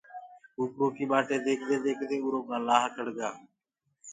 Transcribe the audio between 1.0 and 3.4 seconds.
ٻآٽي ديکدي ديکدي اورو ڪآ لآه ڪڙگآ۔